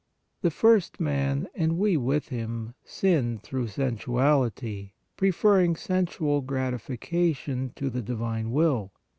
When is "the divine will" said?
7.91-8.93